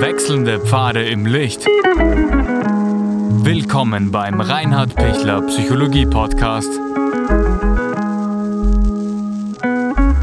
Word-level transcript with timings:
Wechselnde 0.00 0.60
Pfade 0.60 1.08
im 1.08 1.26
Licht. 1.26 1.66
Willkommen 3.44 4.12
beim 4.12 4.40
Reinhard 4.40 4.94
Pichler 4.94 5.42
Psychologie 5.48 6.06
Podcast. 6.06 6.70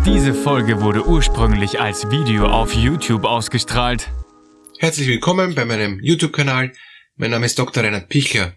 Diese 0.05 0.33
Folge 0.33 0.79
wurde 0.79 1.06
ursprünglich 1.06 1.81
als 1.81 2.10
Video 2.10 2.46
auf 2.46 2.74
YouTube 2.74 3.25
ausgestrahlt. 3.25 4.10
Herzlich 4.79 5.10
willkommen 5.10 5.56
bei 5.56 5.65
meinem 5.65 5.99
YouTube-Kanal. 6.01 6.71
Mein 7.17 7.31
Name 7.31 7.46
ist 7.46 7.60
Dr. 7.60 7.83
Reinhard 7.83 8.07
Pichler. 8.07 8.53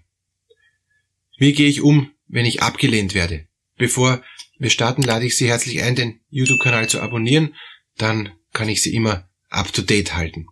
Wie 1.37 1.53
gehe 1.53 1.69
ich 1.69 1.83
um, 1.83 2.13
wenn 2.29 2.47
ich 2.47 2.63
abgelehnt 2.63 3.15
werde? 3.15 3.49
Bevor 3.77 4.23
wir 4.61 4.71
starten, 4.71 5.03
lade 5.03 5.27
ich 5.27 5.37
Sie 5.37 5.49
herzlich 5.49 5.83
ein, 5.83 5.97
den 5.97 6.21
YouTube-Kanal 6.31 6.89
zu 6.89 7.01
abonnieren. 7.01 7.57
Dann 7.97 8.31
kann 8.53 8.69
ich 8.69 8.85
Sie 8.85 8.95
immer 8.95 9.29
up-to-date 9.51 10.15
halten. 10.15 10.47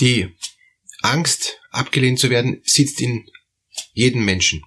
Die 0.00 0.34
Angst, 1.02 1.58
abgelehnt 1.70 2.18
zu 2.18 2.30
werden, 2.30 2.60
sitzt 2.64 3.00
in 3.00 3.26
jedem 3.92 4.24
Menschen. 4.24 4.62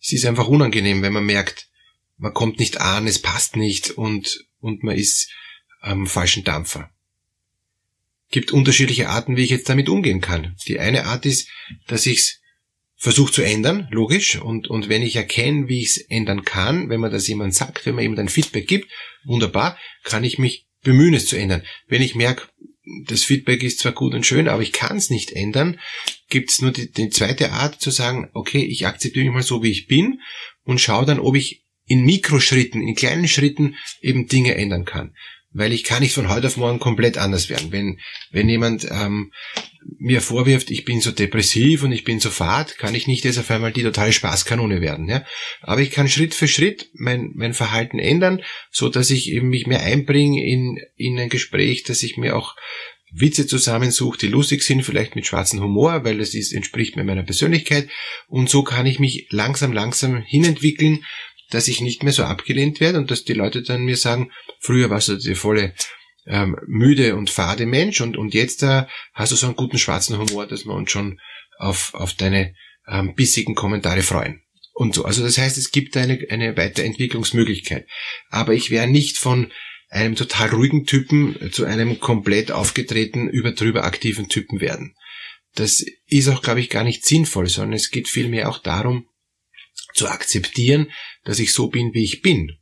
Es 0.00 0.12
ist 0.12 0.26
einfach 0.26 0.48
unangenehm, 0.48 1.02
wenn 1.02 1.12
man 1.12 1.26
merkt, 1.26 1.68
man 2.16 2.32
kommt 2.32 2.58
nicht 2.58 2.80
an, 2.80 3.06
es 3.06 3.20
passt 3.20 3.56
nicht 3.56 3.90
und, 3.90 4.46
und 4.60 4.82
man 4.82 4.96
ist 4.96 5.30
am 5.80 6.06
falschen 6.06 6.44
Dampfer. 6.44 6.90
Gibt 8.30 8.52
unterschiedliche 8.52 9.08
Arten, 9.08 9.36
wie 9.36 9.44
ich 9.44 9.50
jetzt 9.50 9.68
damit 9.68 9.88
umgehen 9.88 10.20
kann. 10.20 10.56
Die 10.66 10.80
eine 10.80 11.04
Art 11.04 11.26
ist, 11.26 11.48
dass 11.86 12.06
ich 12.06 12.18
es 12.18 12.40
versuche 12.96 13.32
zu 13.32 13.42
ändern, 13.42 13.86
logisch, 13.90 14.36
und, 14.36 14.68
und 14.68 14.88
wenn 14.88 15.02
ich 15.02 15.16
erkenne, 15.16 15.68
wie 15.68 15.82
ich 15.82 15.88
es 15.88 15.98
ändern 15.98 16.44
kann, 16.44 16.88
wenn 16.88 17.00
man 17.00 17.12
das 17.12 17.28
jemand 17.28 17.54
sagt, 17.54 17.84
wenn 17.84 17.94
man 17.94 18.04
ihm 18.04 18.16
dann 18.16 18.28
Feedback 18.28 18.66
gibt, 18.66 18.90
wunderbar, 19.24 19.78
kann 20.02 20.24
ich 20.24 20.38
mich 20.38 20.66
bemühen, 20.82 21.14
es 21.14 21.26
zu 21.26 21.36
ändern. 21.36 21.62
Wenn 21.86 22.02
ich 22.02 22.14
merke, 22.14 22.48
das 23.04 23.24
Feedback 23.24 23.62
ist 23.62 23.80
zwar 23.80 23.92
gut 23.92 24.14
und 24.14 24.24
schön, 24.24 24.48
aber 24.48 24.62
ich 24.62 24.72
kann 24.72 24.96
es 24.96 25.10
nicht 25.10 25.32
ändern, 25.32 25.80
gibt 26.28 26.50
es 26.50 26.60
nur 26.60 26.72
die, 26.72 26.90
die 26.90 27.10
zweite 27.10 27.52
Art 27.52 27.80
zu 27.80 27.90
sagen, 27.90 28.30
okay, 28.32 28.64
ich 28.64 28.86
akzeptiere 28.86 29.26
mich 29.26 29.34
mal 29.34 29.42
so, 29.42 29.62
wie 29.62 29.70
ich 29.70 29.86
bin 29.86 30.20
und 30.64 30.80
schaue 30.80 31.06
dann, 31.06 31.20
ob 31.20 31.34
ich 31.36 31.64
in 31.86 32.04
Mikroschritten, 32.04 32.82
in 32.82 32.94
kleinen 32.94 33.28
Schritten 33.28 33.76
eben 34.00 34.26
Dinge 34.26 34.54
ändern 34.54 34.84
kann 34.84 35.14
weil 35.56 35.72
ich 35.72 35.84
kann 35.84 36.02
nicht 36.02 36.12
von 36.12 36.28
heute 36.28 36.48
auf 36.48 36.58
morgen 36.58 36.78
komplett 36.78 37.16
anders 37.16 37.48
werden. 37.48 37.72
Wenn, 37.72 37.98
wenn 38.30 38.48
jemand 38.48 38.86
ähm, 38.90 39.32
mir 39.98 40.20
vorwirft, 40.20 40.70
ich 40.70 40.84
bin 40.84 41.00
so 41.00 41.10
depressiv 41.10 41.82
und 41.82 41.92
ich 41.92 42.04
bin 42.04 42.20
so 42.20 42.30
fad, 42.30 42.78
kann 42.78 42.94
ich 42.94 43.06
nicht 43.06 43.24
jetzt 43.24 43.38
auf 43.38 43.50
einmal 43.50 43.72
die 43.72 43.82
totale 43.82 44.12
Spaßkanone 44.12 44.80
werden. 44.80 45.08
Ja? 45.08 45.24
Aber 45.62 45.80
ich 45.80 45.90
kann 45.90 46.08
Schritt 46.08 46.34
für 46.34 46.48
Schritt 46.48 46.90
mein, 46.94 47.32
mein 47.34 47.54
Verhalten 47.54 47.98
ändern, 47.98 48.42
so 48.70 48.88
dass 48.88 49.10
ich 49.10 49.30
eben 49.30 49.48
mich 49.48 49.66
mehr 49.66 49.82
einbringe 49.82 50.44
in, 50.44 50.78
in 50.96 51.18
ein 51.18 51.28
Gespräch, 51.28 51.82
dass 51.84 52.02
ich 52.02 52.16
mir 52.16 52.36
auch 52.36 52.56
Witze 53.12 53.46
zusammensuche, 53.46 54.18
die 54.18 54.28
lustig 54.28 54.62
sind, 54.62 54.82
vielleicht 54.82 55.16
mit 55.16 55.26
schwarzem 55.26 55.62
Humor, 55.62 56.04
weil 56.04 56.18
das 56.18 56.34
ist, 56.34 56.52
entspricht 56.52 56.96
mir 56.96 57.04
meiner 57.04 57.22
Persönlichkeit. 57.22 57.88
Und 58.26 58.50
so 58.50 58.62
kann 58.62 58.86
ich 58.86 58.98
mich 58.98 59.28
langsam, 59.30 59.72
langsam 59.72 60.22
hinentwickeln 60.22 61.04
dass 61.50 61.68
ich 61.68 61.80
nicht 61.80 62.02
mehr 62.02 62.12
so 62.12 62.24
abgelehnt 62.24 62.80
werde 62.80 62.98
und 62.98 63.10
dass 63.10 63.24
die 63.24 63.32
Leute 63.32 63.62
dann 63.62 63.84
mir 63.84 63.96
sagen, 63.96 64.30
früher 64.60 64.90
warst 64.90 65.08
du 65.08 65.16
der 65.16 65.36
volle 65.36 65.74
ähm, 66.26 66.56
müde 66.66 67.16
und 67.16 67.30
fade 67.30 67.66
Mensch 67.66 68.00
und, 68.00 68.16
und 68.16 68.34
jetzt 68.34 68.62
äh, 68.62 68.84
hast 69.12 69.32
du 69.32 69.36
so 69.36 69.46
einen 69.46 69.56
guten 69.56 69.78
schwarzen 69.78 70.18
Humor, 70.18 70.46
dass 70.46 70.64
wir 70.64 70.74
uns 70.74 70.90
schon 70.90 71.20
auf, 71.58 71.94
auf 71.94 72.14
deine 72.14 72.54
ähm, 72.88 73.14
bissigen 73.14 73.54
Kommentare 73.54 74.02
freuen. 74.02 74.42
Und 74.74 74.94
so. 74.94 75.04
Also 75.04 75.22
das 75.22 75.38
heißt, 75.38 75.56
es 75.56 75.70
gibt 75.70 75.96
eine, 75.96 76.18
eine 76.28 76.56
Weiterentwicklungsmöglichkeit. 76.56 77.86
Aber 78.28 78.52
ich 78.52 78.70
wäre 78.70 78.86
nicht 78.86 79.16
von 79.16 79.50
einem 79.88 80.16
total 80.16 80.50
ruhigen 80.50 80.84
Typen 80.84 81.50
zu 81.52 81.64
einem 81.64 82.00
komplett 82.00 82.50
aufgetretenen, 82.50 83.30
überdrüber 83.30 83.84
aktiven 83.84 84.28
Typen 84.28 84.60
werden. 84.60 84.94
Das 85.54 85.82
ist 86.06 86.28
auch, 86.28 86.42
glaube 86.42 86.60
ich, 86.60 86.68
gar 86.68 86.84
nicht 86.84 87.06
sinnvoll, 87.06 87.48
sondern 87.48 87.72
es 87.72 87.90
geht 87.90 88.08
vielmehr 88.08 88.50
auch 88.50 88.58
darum, 88.58 89.08
zu 89.94 90.08
akzeptieren, 90.08 90.90
dass 91.24 91.38
ich 91.38 91.52
so 91.52 91.68
bin, 91.68 91.94
wie 91.94 92.04
ich 92.04 92.20
bin. 92.20 92.58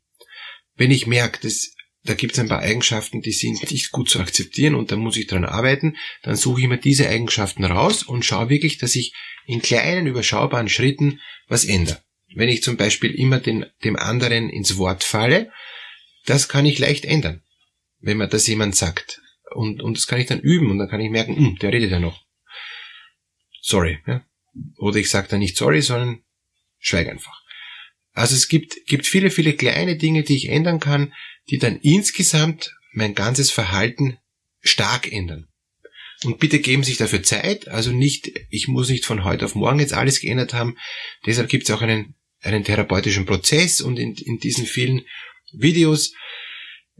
Wenn 0.76 0.92
ich 0.92 1.06
merke, 1.06 1.40
dass 1.40 1.73
da 2.04 2.14
gibt 2.14 2.34
es 2.34 2.38
ein 2.38 2.48
paar 2.48 2.60
Eigenschaften, 2.60 3.22
die 3.22 3.32
sind 3.32 3.70
nicht 3.70 3.90
gut 3.90 4.10
zu 4.10 4.20
akzeptieren 4.20 4.74
und 4.74 4.92
da 4.92 4.96
muss 4.96 5.16
ich 5.16 5.26
dran 5.26 5.44
arbeiten, 5.44 5.96
dann 6.22 6.36
suche 6.36 6.60
ich 6.60 6.68
mir 6.68 6.76
diese 6.76 7.08
Eigenschaften 7.08 7.64
raus 7.64 8.02
und 8.02 8.24
schaue 8.24 8.50
wirklich, 8.50 8.76
dass 8.76 8.94
ich 8.94 9.14
in 9.46 9.62
kleinen, 9.62 10.06
überschaubaren 10.06 10.68
Schritten 10.68 11.20
was 11.48 11.64
ändere. 11.64 12.02
Wenn 12.34 12.50
ich 12.50 12.62
zum 12.62 12.76
Beispiel 12.76 13.12
immer 13.14 13.40
den, 13.40 13.64
dem 13.84 13.96
anderen 13.96 14.50
ins 14.50 14.76
Wort 14.76 15.02
falle, 15.02 15.50
das 16.26 16.48
kann 16.48 16.66
ich 16.66 16.78
leicht 16.78 17.06
ändern, 17.06 17.42
wenn 18.00 18.18
mir 18.18 18.28
das 18.28 18.46
jemand 18.46 18.76
sagt. 18.76 19.22
Und, 19.54 19.82
und 19.82 19.96
das 19.96 20.06
kann 20.06 20.20
ich 20.20 20.26
dann 20.26 20.40
üben 20.40 20.70
und 20.70 20.78
dann 20.78 20.88
kann 20.88 21.00
ich 21.00 21.10
merken, 21.10 21.36
hm, 21.36 21.58
der 21.60 21.72
redet 21.72 21.90
ja 21.90 22.00
noch. 22.00 22.22
Sorry. 23.62 23.98
Ja? 24.06 24.24
Oder 24.76 24.96
ich 24.96 25.08
sage 25.08 25.28
dann 25.28 25.38
nicht 25.38 25.56
sorry, 25.56 25.80
sondern 25.80 26.22
schweig 26.78 27.08
einfach. 27.08 27.40
Also 28.12 28.34
es 28.34 28.48
gibt, 28.48 28.86
gibt 28.86 29.06
viele, 29.06 29.30
viele 29.30 29.54
kleine 29.54 29.96
Dinge, 29.96 30.22
die 30.22 30.36
ich 30.36 30.48
ändern 30.48 30.80
kann, 30.80 31.12
die 31.50 31.58
dann 31.58 31.76
insgesamt 31.76 32.74
mein 32.92 33.14
ganzes 33.14 33.50
Verhalten 33.50 34.18
stark 34.60 35.10
ändern. 35.10 35.48
Und 36.24 36.38
bitte 36.38 36.60
geben 36.60 36.84
sich 36.84 36.96
dafür 36.96 37.22
Zeit, 37.22 37.68
also 37.68 37.92
nicht, 37.92 38.30
ich 38.48 38.68
muss 38.68 38.88
nicht 38.88 39.04
von 39.04 39.24
heute 39.24 39.44
auf 39.44 39.54
morgen 39.54 39.80
jetzt 39.80 39.92
alles 39.92 40.20
geändert 40.20 40.54
haben. 40.54 40.76
Deshalb 41.26 41.48
gibt 41.48 41.64
es 41.64 41.74
auch 41.74 41.82
einen, 41.82 42.14
einen 42.40 42.64
therapeutischen 42.64 43.26
Prozess 43.26 43.80
und 43.80 43.98
in, 43.98 44.14
in 44.14 44.38
diesen 44.38 44.64
vielen 44.64 45.02
Videos 45.52 46.14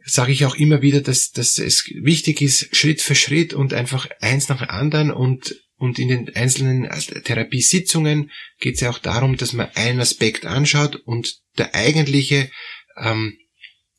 sage 0.05 0.33
ich 0.33 0.45
auch 0.45 0.57
immer 0.57 0.83
wieder, 0.83 1.01
dass, 1.01 1.31
dass 1.31 1.59
es 1.59 1.89
wichtig 2.03 2.43
ist, 2.43 2.77
Schritt 2.77 3.01
für 3.01 3.15
Schritt 3.15 3.55
und 3.55 3.73
einfach 3.73 4.09
eins 4.21 4.49
nach 4.49 4.59
dem 4.59 4.69
anderen 4.69 5.11
und 5.11 5.57
und 5.77 5.99
in 5.99 6.09
den 6.09 6.35
einzelnen 6.37 6.89
Therapiesitzungen 7.25 8.31
geht 8.61 8.77
es 8.77 8.81
ja 8.81 8.91
auch 8.91 9.01
darum, 9.01 9.37
dass 9.37 9.53
man 9.53 9.69
einen 9.75 10.01
Aspekt 10.01 10.47
anschaut 10.47 10.95
und 10.95 11.41
der 11.59 11.75
eigentliche 11.75 12.49
ähm, 12.97 13.37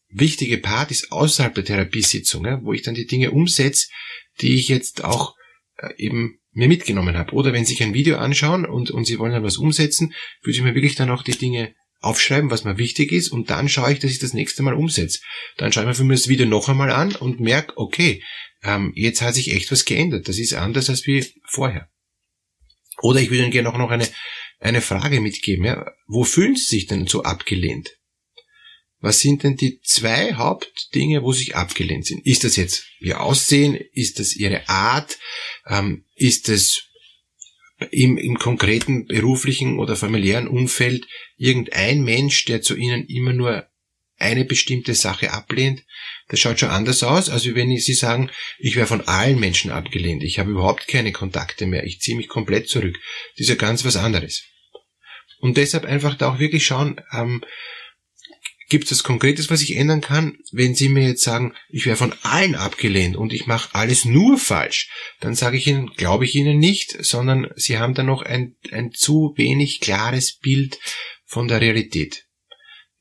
wichtige 0.09 0.57
Part 0.57 0.91
ist 0.91 1.11
außerhalb 1.11 1.53
der 1.55 1.65
Therapiesitzung, 1.65 2.45
ja, 2.45 2.59
wo 2.63 2.73
ich 2.73 2.81
dann 2.81 2.95
die 2.95 3.07
Dinge 3.07 3.31
umsetze, 3.31 3.87
die 4.41 4.55
ich 4.55 4.67
jetzt 4.67 5.03
auch 5.03 5.35
äh, 5.77 5.89
eben 5.97 6.39
mir 6.51 6.67
mitgenommen 6.67 7.17
habe. 7.17 7.33
Oder 7.33 7.53
wenn 7.53 7.65
Sie 7.65 7.73
sich 7.73 7.83
ein 7.83 7.93
Video 7.93 8.17
anschauen 8.17 8.65
und, 8.65 8.91
und 8.91 9.05
Sie 9.05 9.19
wollen 9.19 9.33
dann 9.33 9.43
was 9.43 9.57
umsetzen, 9.57 10.13
würde 10.41 10.57
ich 10.57 10.63
mir 10.63 10.75
wirklich 10.75 10.95
dann 10.95 11.09
auch 11.09 11.23
die 11.23 11.37
Dinge 11.37 11.75
aufschreiben, 11.99 12.51
was 12.51 12.63
mir 12.63 12.77
wichtig 12.77 13.11
ist, 13.11 13.29
und 13.29 13.49
dann 13.49 13.67
schaue 13.67 13.91
ich, 13.91 13.99
dass 13.99 14.11
ich 14.11 14.19
das 14.19 14.33
nächste 14.33 14.63
Mal 14.63 14.75
umsetze. 14.75 15.19
Dann 15.57 15.71
schaue 15.71 15.83
ich 15.83 15.87
mir 15.87 15.95
für 15.95 16.03
mich 16.03 16.21
das 16.21 16.29
Video 16.29 16.45
noch 16.45 16.69
einmal 16.69 16.91
an 16.91 17.15
und 17.15 17.39
merke, 17.39 17.73
okay, 17.77 18.23
ähm, 18.63 18.93
jetzt 18.95 19.21
hat 19.21 19.35
sich 19.35 19.53
echt 19.53 19.71
was 19.71 19.85
geändert. 19.85 20.27
Das 20.27 20.37
ist 20.37 20.53
anders 20.53 20.89
als 20.89 21.05
wie 21.07 21.25
vorher. 21.47 21.89
Oder 23.01 23.21
ich 23.21 23.29
würde 23.29 23.43
Ihnen 23.43 23.51
gerne 23.51 23.69
auch 23.69 23.77
noch 23.77 23.91
eine, 23.91 24.07
eine 24.59 24.81
Frage 24.81 25.19
mitgeben. 25.19 25.65
Ja? 25.65 25.91
Wo 26.07 26.23
fühlen 26.23 26.55
Sie 26.55 26.65
sich 26.65 26.87
denn 26.87 27.07
so 27.07 27.23
abgelehnt? 27.23 27.97
Was 28.99 29.19
sind 29.19 29.43
denn 29.43 29.55
die 29.55 29.79
zwei 29.81 30.33
Hauptdinge, 30.33 31.23
wo 31.23 31.31
sich 31.31 31.55
abgelehnt 31.55 32.05
sind? 32.05 32.25
Ist 32.25 32.43
das 32.43 32.55
jetzt 32.55 32.87
Ihr 32.99 33.21
Aussehen? 33.21 33.75
Ist 33.93 34.19
das 34.19 34.35
Ihre 34.35 34.67
Art? 34.67 35.17
Ähm, 35.67 36.05
ist 36.15 36.49
es 36.49 36.83
im, 37.91 38.17
im 38.17 38.39
konkreten 38.39 39.05
beruflichen 39.05 39.79
oder 39.79 39.95
familiären 39.95 40.47
Umfeld 40.47 41.05
irgendein 41.37 42.03
Mensch, 42.03 42.45
der 42.45 42.61
zu 42.61 42.75
Ihnen 42.75 43.05
immer 43.07 43.33
nur 43.33 43.67
eine 44.17 44.45
bestimmte 44.45 44.95
Sache 44.95 45.31
ablehnt, 45.33 45.83
das 46.29 46.39
schaut 46.39 46.59
schon 46.59 46.69
anders 46.69 47.03
aus, 47.03 47.29
als 47.29 47.45
wenn 47.53 47.75
Sie 47.77 47.93
sagen, 47.93 48.31
ich 48.57 48.75
wäre 48.75 48.87
von 48.87 49.01
allen 49.01 49.39
Menschen 49.39 49.71
abgelehnt, 49.71 50.23
ich 50.23 50.39
habe 50.39 50.51
überhaupt 50.51 50.87
keine 50.87 51.11
Kontakte 51.11 51.65
mehr, 51.65 51.83
ich 51.83 51.99
ziehe 51.99 52.17
mich 52.17 52.29
komplett 52.29 52.69
zurück. 52.69 52.97
Das 53.33 53.41
ist 53.41 53.49
ja 53.49 53.55
ganz 53.55 53.83
was 53.83 53.97
anderes. 53.97 54.43
Und 55.39 55.57
deshalb 55.57 55.83
einfach 55.83 56.15
da 56.15 56.33
auch 56.33 56.39
wirklich 56.39 56.65
schauen, 56.65 57.01
ähm, 57.11 57.43
gibt 58.69 58.91
es 58.91 59.03
Konkretes, 59.03 59.49
was 59.49 59.61
ich 59.61 59.75
ändern 59.75 60.01
kann? 60.01 60.37
Wenn 60.51 60.75
Sie 60.75 60.89
mir 60.89 61.07
jetzt 61.07 61.23
sagen, 61.23 61.53
ich 61.69 61.85
wäre 61.85 61.97
von 61.97 62.13
allen 62.23 62.55
abgelehnt 62.55 63.15
und 63.15 63.33
ich 63.33 63.45
mache 63.45 63.73
alles 63.73 64.05
nur 64.05 64.37
falsch, 64.37 64.89
dann 65.19 65.35
sage 65.35 65.57
ich 65.57 65.67
Ihnen, 65.67 65.91
glaube 65.95 66.25
ich 66.25 66.35
Ihnen 66.35 66.57
nicht, 66.57 66.97
sondern 67.05 67.49
Sie 67.55 67.77
haben 67.77 67.93
da 67.93 68.03
noch 68.03 68.21
ein, 68.21 68.55
ein 68.71 68.91
zu 68.91 69.33
wenig 69.37 69.79
klares 69.79 70.37
Bild 70.37 70.79
von 71.25 71.47
der 71.47 71.61
Realität 71.61 72.25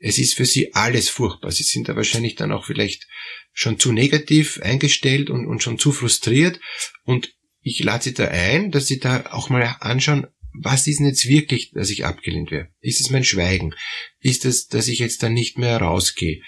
es 0.04 0.18
ist 0.18 0.34
für 0.34 0.44
sie 0.44 0.74
alles 0.74 1.08
furchtbar. 1.08 1.50
Sie 1.50 1.62
sind 1.62 1.88
da 1.88 1.96
wahrscheinlich 1.96 2.34
dann 2.34 2.52
auch 2.52 2.66
vielleicht 2.66 3.06
schon 3.52 3.78
zu 3.78 3.90
negativ 3.90 4.60
eingestellt 4.60 5.30
und, 5.30 5.46
und 5.46 5.62
schon 5.62 5.78
zu 5.78 5.92
frustriert. 5.92 6.60
Und 7.04 7.32
ich 7.62 7.82
lade 7.82 8.04
sie 8.04 8.12
da 8.12 8.28
ein, 8.28 8.70
dass 8.70 8.86
sie 8.86 9.00
da 9.00 9.24
auch 9.30 9.48
mal 9.48 9.76
anschauen, 9.80 10.26
was 10.62 10.86
ist 10.86 10.98
denn 10.98 11.06
jetzt 11.06 11.28
wirklich, 11.28 11.72
dass 11.72 11.90
ich 11.90 12.04
abgelehnt 12.04 12.50
werde? 12.50 12.70
Ist 12.80 13.00
es 13.00 13.10
mein 13.10 13.24
Schweigen? 13.24 13.74
Ist 14.20 14.44
es, 14.44 14.68
dass 14.68 14.88
ich 14.88 14.98
jetzt 14.98 15.22
dann 15.22 15.34
nicht 15.34 15.58
mehr 15.58 15.78
rausgehe? 15.78 16.42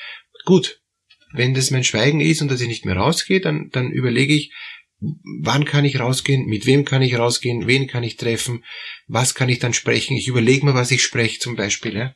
Gut, 0.44 0.80
wenn 1.32 1.54
das 1.54 1.70
mein 1.70 1.84
Schweigen 1.84 2.20
ist 2.20 2.40
und 2.40 2.50
dass 2.50 2.60
ich 2.60 2.68
nicht 2.68 2.84
mehr 2.84 2.96
rausgehe, 2.96 3.40
dann, 3.40 3.70
dann 3.70 3.90
überlege 3.90 4.34
ich, 4.34 4.52
wann 5.00 5.64
kann 5.64 5.84
ich 5.84 5.98
rausgehen, 5.98 6.46
mit 6.46 6.66
wem 6.66 6.84
kann 6.84 7.02
ich 7.02 7.18
rausgehen, 7.18 7.66
wen 7.66 7.86
kann 7.86 8.04
ich 8.04 8.16
treffen, 8.16 8.64
was 9.06 9.34
kann 9.34 9.48
ich 9.48 9.58
dann 9.58 9.74
sprechen. 9.74 10.16
Ich 10.16 10.28
überlege 10.28 10.64
mir, 10.64 10.74
was 10.74 10.90
ich 10.90 11.02
spreche 11.02 11.38
zum 11.38 11.56
Beispiel. 11.56 11.94
Ja? 11.94 12.14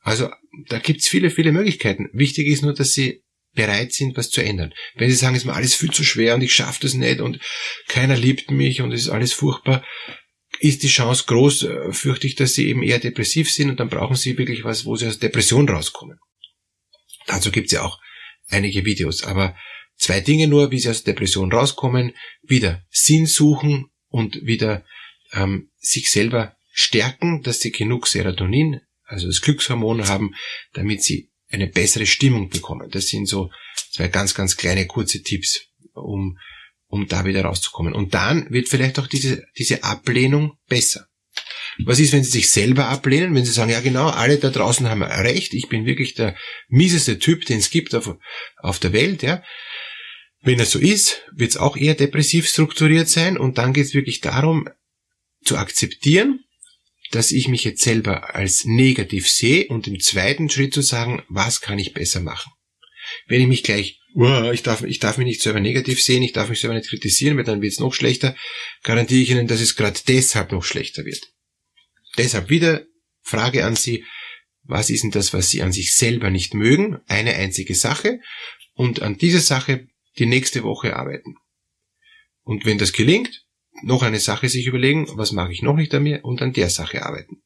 Also 0.00 0.30
da 0.68 0.78
gibt's 0.78 1.08
viele, 1.08 1.30
viele 1.30 1.50
Möglichkeiten. 1.50 2.10
Wichtig 2.12 2.46
ist 2.46 2.62
nur, 2.62 2.74
dass 2.74 2.92
Sie 2.92 3.24
bereit 3.54 3.92
sind, 3.92 4.16
was 4.16 4.30
zu 4.30 4.42
ändern. 4.42 4.74
Wenn 4.96 5.08
sie 5.08 5.16
sagen, 5.16 5.36
es 5.36 5.42
ist 5.42 5.46
mir 5.46 5.54
alles 5.54 5.74
viel 5.74 5.90
zu 5.90 6.04
schwer 6.04 6.34
und 6.34 6.42
ich 6.42 6.52
schaffe 6.52 6.80
das 6.82 6.94
nicht 6.94 7.20
und 7.20 7.38
keiner 7.86 8.16
liebt 8.16 8.50
mich 8.50 8.82
und 8.82 8.92
es 8.92 9.02
ist 9.02 9.08
alles 9.08 9.32
furchtbar, 9.32 9.84
ist 10.60 10.82
die 10.82 10.88
Chance 10.88 11.24
groß, 11.26 11.62
äh, 11.64 11.92
fürchte 11.92 12.26
ich, 12.26 12.34
dass 12.34 12.54
sie 12.54 12.68
eben 12.68 12.82
eher 12.82 12.98
depressiv 12.98 13.50
sind 13.50 13.70
und 13.70 13.80
dann 13.80 13.88
brauchen 13.88 14.16
sie 14.16 14.38
wirklich 14.38 14.64
was, 14.64 14.84
wo 14.84 14.96
sie 14.96 15.06
aus 15.06 15.18
Depression 15.18 15.68
rauskommen. 15.68 16.18
Dazu 17.26 17.50
gibt's 17.50 17.72
ja 17.72 17.82
auch 17.82 17.98
einige 18.48 18.84
Videos. 18.84 19.24
Aber 19.24 19.56
zwei 19.96 20.20
Dinge 20.20 20.48
nur, 20.48 20.70
wie 20.70 20.78
sie 20.78 20.90
aus 20.90 21.04
Depression 21.04 21.52
rauskommen, 21.52 22.12
wieder 22.42 22.84
Sinn 22.90 23.26
suchen 23.26 23.90
und 24.08 24.44
wieder 24.44 24.84
ähm, 25.32 25.70
sich 25.78 26.10
selber 26.10 26.56
stärken, 26.72 27.42
dass 27.42 27.60
sie 27.60 27.70
genug 27.70 28.06
Serotonin, 28.06 28.80
also 29.04 29.26
das 29.26 29.40
Glückshormon 29.40 30.08
haben, 30.08 30.34
damit 30.72 31.02
sie 31.02 31.30
eine 31.50 31.68
bessere 31.68 32.06
Stimmung 32.06 32.48
bekommen. 32.48 32.90
Das 32.90 33.06
sind 33.06 33.26
so 33.26 33.50
zwei 33.92 34.08
ganz, 34.08 34.34
ganz 34.34 34.56
kleine 34.56 34.86
kurze 34.86 35.22
Tipps, 35.22 35.68
um, 35.94 36.38
um 36.94 37.08
da 37.08 37.24
wieder 37.24 37.44
rauszukommen. 37.44 37.92
Und 37.92 38.14
dann 38.14 38.50
wird 38.50 38.68
vielleicht 38.68 38.98
auch 39.00 39.08
diese, 39.08 39.44
diese 39.58 39.82
Ablehnung 39.82 40.52
besser. 40.68 41.08
Was 41.84 41.98
ist, 41.98 42.12
wenn 42.12 42.22
Sie 42.22 42.30
sich 42.30 42.50
selber 42.50 42.88
ablehnen, 42.88 43.34
wenn 43.34 43.44
Sie 43.44 43.50
sagen, 43.50 43.72
ja 43.72 43.80
genau, 43.80 44.08
alle 44.08 44.38
da 44.38 44.50
draußen 44.50 44.88
haben 44.88 45.02
recht, 45.02 45.54
ich 45.54 45.68
bin 45.68 45.86
wirklich 45.86 46.14
der 46.14 46.36
mieseste 46.68 47.18
Typ, 47.18 47.44
den 47.46 47.58
es 47.58 47.70
gibt 47.70 47.94
auf, 47.96 48.16
auf 48.58 48.78
der 48.78 48.92
Welt, 48.92 49.22
ja. 49.22 49.42
Wenn 50.40 50.58
das 50.58 50.70
so 50.70 50.78
ist, 50.78 51.22
wird 51.34 51.50
es 51.50 51.56
auch 51.56 51.76
eher 51.76 51.94
depressiv 51.94 52.46
strukturiert 52.46 53.08
sein 53.08 53.36
und 53.36 53.58
dann 53.58 53.72
geht 53.72 53.86
es 53.86 53.94
wirklich 53.94 54.20
darum, 54.20 54.68
zu 55.42 55.56
akzeptieren, 55.56 56.44
dass 57.10 57.32
ich 57.32 57.48
mich 57.48 57.64
jetzt 57.64 57.82
selber 57.82 58.34
als 58.36 58.64
negativ 58.64 59.28
sehe 59.28 59.66
und 59.66 59.88
im 59.88 59.98
zweiten 60.00 60.48
Schritt 60.48 60.74
zu 60.74 60.82
sagen, 60.82 61.22
was 61.28 61.60
kann 61.60 61.78
ich 61.78 61.92
besser 61.92 62.20
machen. 62.20 62.52
Wenn 63.26 63.40
ich 63.40 63.48
mich 63.48 63.62
gleich, 63.64 64.00
ich, 64.14 64.62
darf, 64.62 64.82
ich 64.82 65.00
darf 65.00 65.18
mich 65.18 65.26
nicht 65.26 65.42
selber 65.42 65.60
negativ 65.60 66.02
sehen, 66.02 66.22
ich 66.22 66.32
darf 66.32 66.48
mich 66.48 66.60
selber 66.60 66.74
nicht 66.74 66.88
kritisieren, 66.88 67.36
weil 67.36 67.44
dann 67.44 67.60
wird 67.60 67.72
es 67.72 67.80
noch 67.80 67.92
schlechter, 67.92 68.36
garantiere 68.82 69.22
ich 69.22 69.30
Ihnen, 69.30 69.48
dass 69.48 69.60
es 69.60 69.74
gerade 69.74 69.98
deshalb 70.06 70.52
noch 70.52 70.62
schlechter 70.62 71.04
wird. 71.04 71.32
Deshalb 72.16 72.48
wieder 72.48 72.86
Frage 73.22 73.64
an 73.64 73.74
Sie, 73.74 74.04
was 74.62 74.88
ist 74.88 75.02
denn 75.02 75.10
das, 75.10 75.32
was 75.32 75.50
Sie 75.50 75.62
an 75.62 75.72
sich 75.72 75.94
selber 75.94 76.30
nicht 76.30 76.54
mögen? 76.54 77.00
Eine 77.06 77.34
einzige 77.34 77.74
Sache 77.74 78.20
und 78.74 79.02
an 79.02 79.18
dieser 79.18 79.40
Sache 79.40 79.88
die 80.18 80.26
nächste 80.26 80.62
Woche 80.62 80.96
arbeiten. 80.96 81.34
Und 82.42 82.64
wenn 82.64 82.78
das 82.78 82.92
gelingt, 82.92 83.44
noch 83.82 84.02
eine 84.02 84.20
Sache 84.20 84.48
sich 84.48 84.66
überlegen, 84.66 85.08
was 85.16 85.32
mag 85.32 85.50
ich 85.50 85.62
noch 85.62 85.74
nicht 85.74 85.92
an 85.92 86.04
mir 86.04 86.24
und 86.24 86.40
an 86.40 86.52
der 86.52 86.70
Sache 86.70 87.04
arbeiten. 87.04 87.42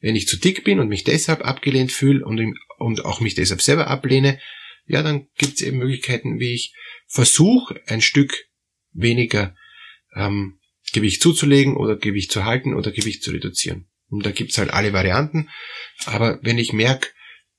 Wenn 0.00 0.16
ich 0.16 0.28
zu 0.28 0.36
dick 0.36 0.62
bin 0.62 0.78
und 0.78 0.88
mich 0.88 1.04
deshalb 1.04 1.44
abgelehnt 1.44 1.90
fühle 1.90 2.24
und, 2.24 2.40
und 2.78 3.04
auch 3.04 3.20
mich 3.20 3.34
deshalb 3.34 3.60
selber 3.60 3.88
ablehne, 3.88 4.38
ja, 4.86 5.02
dann 5.02 5.28
gibt 5.36 5.54
es 5.54 5.62
eben 5.62 5.78
Möglichkeiten, 5.78 6.38
wie 6.38 6.54
ich 6.54 6.74
versuche, 7.06 7.80
ein 7.86 8.00
Stück 8.00 8.46
weniger 8.92 9.54
ähm, 10.14 10.58
Gewicht 10.92 11.22
zuzulegen 11.22 11.76
oder 11.76 11.96
Gewicht 11.96 12.32
zu 12.32 12.44
halten 12.44 12.74
oder 12.74 12.90
Gewicht 12.90 13.22
zu 13.22 13.30
reduzieren. 13.30 13.88
Und 14.08 14.26
da 14.26 14.30
gibt's 14.30 14.58
halt 14.58 14.70
alle 14.70 14.92
Varianten. 14.92 15.48
Aber 16.04 16.38
wenn 16.42 16.58
ich 16.58 16.72
merke, 16.72 17.08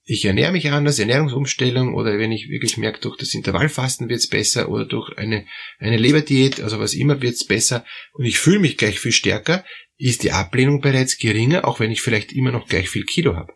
ich 0.06 0.26
ernähre 0.26 0.52
mich 0.52 0.70
anders, 0.70 1.00
Ernährungsumstellung, 1.00 1.96
oder 1.96 2.20
wenn 2.20 2.32
ich 2.32 2.50
wirklich 2.50 2.78
merke, 2.78 3.00
durch 3.00 3.18
das 3.18 3.34
Intervallfasten 3.34 4.10
wird's 4.10 4.28
besser 4.28 4.70
oder 4.70 4.86
durch 4.86 5.18
eine, 5.18 5.48
eine 5.80 5.98
Leberdiät, 5.98 6.62
also 6.62 6.80
was 6.80 6.94
immer 6.94 7.22
wird's 7.22 7.46
besser 7.46 7.86
und 8.12 8.26
ich 8.26 8.38
fühle 8.38 8.60
mich 8.60 8.78
gleich 8.78 9.00
viel 9.00 9.14
stärker, 9.14 9.66
ist 9.98 10.24
die 10.24 10.32
Ablehnung 10.32 10.82
bereits 10.82 11.18
geringer, 11.18 11.66
auch 11.66 11.80
wenn 11.80 11.92
ich 11.92 12.02
vielleicht 12.02 12.34
immer 12.34 12.52
noch 12.52 12.68
gleich 12.68 12.90
viel 12.90 13.06
Kilo 13.06 13.36
habe. 13.36 13.54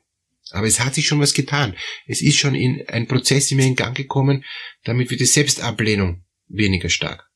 Aber 0.51 0.67
es 0.67 0.79
hat 0.79 0.95
sich 0.95 1.07
schon 1.07 1.19
was 1.19 1.33
getan. 1.33 1.75
Es 2.05 2.21
ist 2.21 2.37
schon 2.37 2.55
in 2.55 2.87
ein 2.87 3.07
Prozess 3.07 3.51
in 3.51 3.57
mir 3.57 3.65
in 3.65 3.75
Gang 3.75 3.95
gekommen, 3.95 4.43
damit 4.83 5.09
wird 5.09 5.19
die 5.19 5.25
Selbstablehnung 5.25 6.23
weniger 6.47 6.89
stark. 6.89 7.27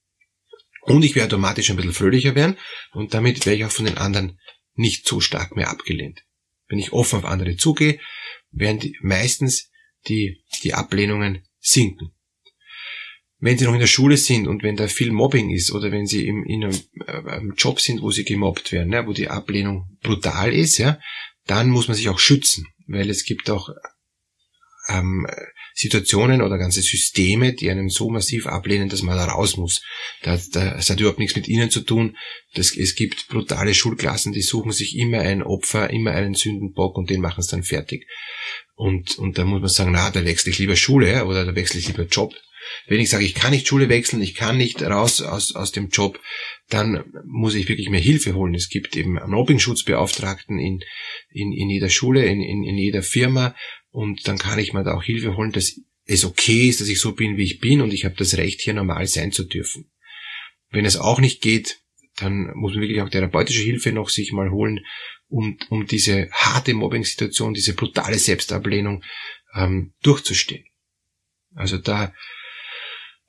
Und 0.82 1.04
ich 1.04 1.16
werde 1.16 1.36
automatisch 1.36 1.70
ein 1.70 1.76
bisschen 1.76 1.94
fröhlicher 1.94 2.36
werden 2.36 2.58
und 2.94 3.14
damit 3.14 3.46
werde 3.46 3.58
ich 3.58 3.66
auch 3.66 3.72
von 3.72 3.86
den 3.86 3.98
anderen 3.98 4.40
nicht 4.74 5.08
so 5.08 5.20
stark 5.20 5.56
mehr 5.56 5.70
abgelehnt. 5.70 6.24
Wenn 6.68 6.80
ich 6.80 6.94
offen 6.94 7.20
auf 7.20 7.26
andere 7.26 7.56
zugehe, 7.56 8.00
werden 8.52 8.80
die, 8.80 8.98
meistens 9.02 9.70
die, 10.08 10.44
die 10.64 10.74
Ablehnungen 10.74 11.44
sinken. 11.60 12.12
Wenn 13.40 13.58
sie 13.58 13.66
noch 13.66 13.74
in 13.74 13.80
der 13.80 13.88
Schule 13.88 14.18
sind 14.18 14.48
und 14.48 14.64
wenn 14.64 14.76
da 14.76 14.88
viel 14.88 15.12
Mobbing 15.12 15.50
ist 15.50 15.72
oder 15.72 15.92
wenn 15.92 16.06
sie 16.06 16.28
im, 16.28 16.46
in 16.46 16.64
einem, 16.64 16.80
äh, 17.08 17.30
einem 17.30 17.54
Job 17.56 17.80
sind, 17.80 18.02
wo 18.02 18.12
sie 18.12 18.24
gemobbt 18.24 18.72
werden, 18.72 18.94
ja, 18.94 19.06
wo 19.06 19.14
die 19.14 19.30
Ablehnung 19.30 19.98
brutal 20.02 20.54
ist, 20.54 20.78
ja, 20.78 21.00
dann 21.48 21.70
muss 21.70 21.88
man 21.88 21.98
sich 21.98 22.10
auch 22.10 22.20
schützen, 22.20 22.68
weil 22.92 23.10
es 23.10 23.24
gibt 23.26 23.50
auch 23.50 23.70
ähm, 24.90 25.28
Situationen 25.74 26.42
oder 26.42 26.58
ganze 26.58 26.82
Systeme, 26.82 27.54
die 27.54 27.70
einen 27.70 27.90
so 27.90 28.10
massiv 28.10 28.48
ablehnen, 28.48 28.90
dass 28.90 29.04
man 29.04 29.18
da 29.18 29.26
raus 29.26 29.58
muss. 29.58 29.82
Das, 30.24 30.50
das 30.50 30.90
hat 30.90 31.00
überhaupt 31.00 31.20
nichts 31.20 31.36
mit 31.36 31.48
ihnen 31.48 31.70
zu 31.70 31.82
tun. 31.82 32.18
Das, 32.54 32.76
es 32.76 32.96
gibt 32.96 33.28
brutale 33.30 33.74
Schulklassen, 33.74 34.34
die 34.34 34.42
suchen 34.42 34.72
sich 34.72 34.98
immer 34.98 35.22
ein 35.22 35.44
Opfer, 35.44 35.90
immer 35.90 36.12
einen 36.12 36.34
Sündenbock 36.34 36.98
und 36.98 37.10
den 37.10 37.22
machen 37.22 37.40
es 37.40 37.48
dann 37.48 37.64
fertig. 37.64 38.06
Und, 38.76 39.18
und 39.18 39.38
da 39.38 39.46
muss 39.46 39.62
man 39.62 39.70
sagen, 39.70 39.92
na, 39.92 40.10
da 40.10 40.26
wechsle 40.26 40.52
ich 40.52 40.60
lieber 40.60 40.76
Schule 40.76 41.26
oder 41.26 41.46
da 41.46 41.56
wechsle 41.56 41.80
ich 41.80 41.88
lieber 41.88 42.04
Job. 42.04 42.34
Wenn 42.88 43.00
ich 43.00 43.10
sage, 43.10 43.26
ich 43.26 43.34
kann 43.34 43.52
nicht 43.52 43.68
Schule 43.68 43.90
wechseln, 43.90 44.22
ich 44.22 44.36
kann 44.36 44.58
nicht 44.58 44.82
raus 44.82 45.22
aus, 45.22 45.56
aus 45.56 45.72
dem 45.72 45.90
Job, 45.90 46.20
dann 46.70 47.04
muss 47.26 47.56
ich 47.56 47.70
wirklich 47.70 47.90
mehr 47.90 48.00
Hilfe 48.00 48.34
holen. 48.34 48.56
Es 48.56 48.70
gibt 48.70 48.96
eben 48.96 49.20
Mobbing-Schutzbeauftragten 49.26 50.60
in, 50.60 50.82
in, 51.30 51.54
in 51.54 51.70
jeder 51.70 51.90
Schule, 51.90 52.26
in, 52.26 52.42
in, 52.42 52.64
in 52.64 52.78
jeder 52.78 53.04
Firma 53.04 53.56
und 53.90 54.28
dann 54.28 54.38
kann 54.38 54.60
ich 54.60 54.74
mir 54.74 54.84
da 54.84 54.94
auch 54.94 55.04
Hilfe 55.04 55.36
holen, 55.36 55.52
dass 55.52 55.80
es 56.06 56.26
okay 56.26 56.68
ist, 56.68 56.82
dass 56.82 56.88
ich 56.88 57.00
so 57.00 57.14
bin, 57.14 57.38
wie 57.38 57.44
ich 57.44 57.60
bin 57.60 57.82
und 57.82 57.94
ich 57.94 58.06
habe 58.06 58.16
das 58.16 58.38
Recht, 58.38 58.62
hier 58.62 58.74
normal 58.74 59.08
sein 59.08 59.32
zu 59.32 59.44
dürfen. 59.44 59.92
Wenn 60.70 60.86
es 60.86 60.98
auch 60.98 61.20
nicht 61.20 61.42
geht, 61.42 61.80
dann 62.18 62.52
muss 62.56 62.74
man 62.74 62.82
wirklich 62.82 63.02
auch 63.02 63.10
therapeutische 63.10 63.62
Hilfe 63.62 63.92
noch 63.92 64.10
sich 64.10 64.32
mal 64.32 64.52
holen, 64.52 64.82
um, 65.28 65.58
um 65.70 65.86
diese 65.86 66.30
harte 66.32 66.74
Mobbing-Situation, 66.74 67.54
diese 67.54 67.74
brutale 67.74 68.18
Selbstablehnung 68.18 69.04
ähm, 69.56 69.94
durchzustehen. 70.04 70.66
Also 71.56 71.78
da, 71.78 72.14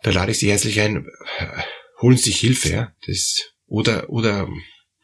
da 0.03 0.11
lade 0.11 0.33
ich 0.33 0.39
Sie 0.39 0.51
herzlich 0.51 0.81
ein, 0.81 1.07
holen 2.01 2.17
Sie 2.17 2.31
sich 2.31 2.41
Hilfe, 2.41 2.69
ja, 2.71 2.97
das, 3.07 3.53
oder, 3.67 4.11
oder 4.11 4.49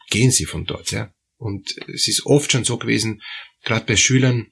gehen 0.09 0.31
Sie 0.31 0.45
von 0.45 0.65
dort, 0.65 0.91
ja. 0.91 1.13
Und 1.37 1.77
es 1.87 2.07
ist 2.07 2.25
oft 2.25 2.51
schon 2.51 2.65
so 2.65 2.77
gewesen, 2.77 3.21
gerade 3.63 3.85
bei 3.85 3.95
Schülern, 3.95 4.51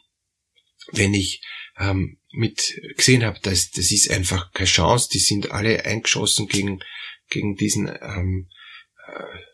wenn 0.93 1.13
ich 1.13 1.41
ähm, 1.77 2.19
mit 2.31 2.79
gesehen 2.95 3.25
habe, 3.25 3.39
dass 3.41 3.71
das 3.71 3.91
ist 3.91 4.09
einfach 4.09 4.51
keine 4.53 4.67
Chance, 4.67 5.09
die 5.11 5.19
sind 5.19 5.51
alle 5.51 5.85
eingeschossen 5.85 6.47
gegen 6.47 6.79
gegen 7.29 7.55
diesen 7.55 7.87
ähm, 7.87 8.47
äh, 8.49 8.53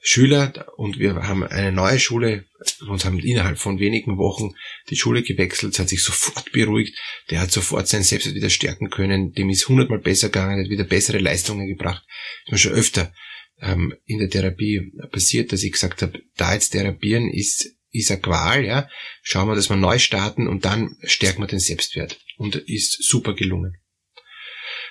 Schüler 0.01 0.67
und 0.77 0.99
wir 0.99 1.15
haben 1.15 1.43
eine 1.43 1.71
neue 1.71 1.99
Schule 1.99 2.45
und 2.87 3.05
haben 3.05 3.19
innerhalb 3.19 3.57
von 3.57 3.79
wenigen 3.79 4.17
Wochen 4.17 4.53
die 4.89 4.95
Schule 4.95 5.23
gewechselt, 5.23 5.79
hat 5.79 5.89
sich 5.89 6.03
sofort 6.03 6.51
beruhigt, 6.51 6.97
der 7.29 7.39
hat 7.39 7.51
sofort 7.51 7.87
sein 7.87 8.03
Selbstwert 8.03 8.35
wieder 8.35 8.49
stärken 8.49 8.89
können, 8.89 9.33
dem 9.33 9.49
ist 9.49 9.67
hundertmal 9.67 9.99
besser 9.99 10.27
gegangen, 10.27 10.63
hat 10.63 10.69
wieder 10.69 10.83
bessere 10.83 11.19
Leistungen 11.19 11.67
gebracht. 11.67 12.03
Das 12.45 12.59
ist 12.59 12.65
mir 12.65 12.71
schon 12.71 12.79
öfter 12.79 13.13
ähm, 13.61 13.93
in 14.05 14.19
der 14.19 14.29
Therapie 14.29 14.91
passiert, 15.11 15.51
dass 15.51 15.63
ich 15.63 15.71
gesagt 15.71 16.01
habe, 16.01 16.21
da 16.35 16.53
jetzt 16.53 16.69
therapieren 16.69 17.29
ist 17.29 17.73
ist 17.93 18.11
eine 18.11 18.19
Qual, 18.19 18.65
ja. 18.65 18.89
Schauen 19.21 19.47
wir, 19.47 19.55
dass 19.55 19.69
wir 19.69 19.77
neu 19.77 19.99
starten 19.99 20.47
und 20.47 20.65
dann 20.65 20.97
stärken 21.03 21.43
wir 21.43 21.47
den 21.47 21.59
Selbstwert. 21.59 22.19
Und 22.37 22.55
ist 22.55 23.03
super 23.03 23.35
gelungen. 23.35 23.77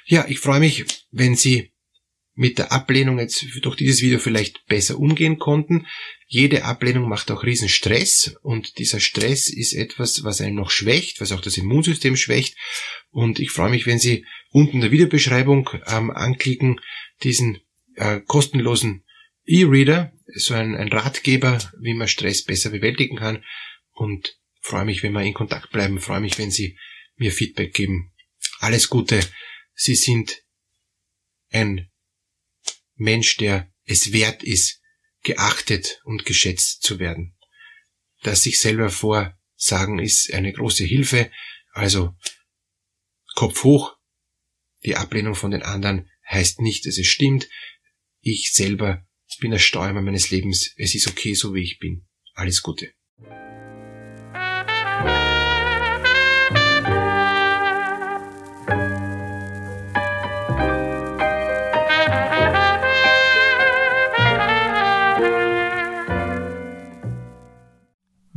Ja, 0.07 0.25
ich 0.29 0.39
freue 0.39 0.61
mich, 0.61 0.85
wenn 1.11 1.35
Sie 1.35 1.72
mit 2.35 2.59
der 2.59 2.73
Ablehnung 2.73 3.19
jetzt 3.19 3.45
durch 3.63 3.77
dieses 3.77 4.01
Video 4.01 4.19
vielleicht 4.19 4.65
besser 4.67 4.99
umgehen 4.99 5.39
konnten. 5.39 5.87
Jede 6.27 6.65
Ablehnung 6.65 7.09
macht 7.09 7.31
auch 7.31 7.45
riesen 7.45 7.69
Stress 7.69 8.37
und 8.43 8.79
dieser 8.79 9.01
Stress 9.01 9.49
ist 9.49 9.75
etwas, 9.75 10.25
was 10.25 10.41
einen 10.41 10.57
noch 10.57 10.71
schwächt, 10.71 11.21
was 11.21 11.33
auch 11.33 11.43
das 11.43 11.59
Immunsystem 11.59 12.17
schwächt. 12.17 12.57
Und 13.11 13.39
ich 13.39 13.51
freue 13.51 13.71
mich, 13.71 13.87
wenn 13.87 13.99
Sie 13.99 14.25
unten 14.51 14.77
in 14.77 14.81
der 14.81 14.91
Videobeschreibung 14.91 15.69
ähm, 15.87 16.11
anklicken, 16.11 16.81
diesen 17.23 17.61
äh, 17.97 18.21
kostenlosen 18.21 19.05
E-Reader, 19.45 20.13
so 20.35 20.55
ein, 20.55 20.75
ein 20.75 20.89
Ratgeber, 20.89 21.59
wie 21.81 21.95
man 21.95 22.09
Stress 22.09 22.45
besser 22.45 22.71
bewältigen 22.71 23.17
kann 23.17 23.45
und 23.93 24.39
freue 24.61 24.87
mich, 24.87 25.03
wenn 25.03 25.13
wir 25.13 25.23
in 25.23 25.35
Kontakt 25.35 25.71
bleiben, 25.71 26.01
freue 26.01 26.21
mich, 26.21 26.39
wenn 26.39 26.51
Sie 26.51 26.79
mir 27.17 27.33
Feedback 27.33 27.75
geben. 27.75 28.13
Alles 28.61 28.89
Gute. 28.89 29.21
Sie 29.75 29.95
sind 29.95 30.43
ein 31.51 31.92
Mensch, 32.95 33.37
der 33.37 33.73
es 33.85 34.13
wert 34.13 34.43
ist, 34.43 34.81
geachtet 35.23 36.01
und 36.05 36.25
geschätzt 36.25 36.83
zu 36.83 36.99
werden. 36.99 37.37
Das 38.23 38.43
sich 38.43 38.61
selber 38.61 38.91
vorsagen 38.91 39.99
ist 39.99 40.33
eine 40.33 40.53
große 40.53 40.85
Hilfe. 40.85 41.31
Also 41.73 42.15
Kopf 43.35 43.65
hoch. 43.65 43.97
Die 44.85 44.97
Ablehnung 44.97 45.35
von 45.35 45.51
den 45.51 45.63
anderen 45.63 46.11
heißt 46.29 46.61
nicht, 46.61 46.87
dass 46.87 46.99
es 46.99 47.07
stimmt. 47.07 47.49
Ich 48.21 48.53
selber 48.53 49.07
bin 49.41 49.51
der 49.51 49.59
Steuermann 49.59 50.05
meines 50.05 50.31
Lebens. 50.31 50.73
Es 50.77 50.95
ist 50.95 51.09
okay, 51.09 51.35
so 51.35 51.55
wie 51.55 51.63
ich 51.63 51.79
bin. 51.79 52.07
Alles 52.35 52.63
Gute. 52.63 52.93